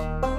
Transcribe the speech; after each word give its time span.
Bye. 0.00 0.29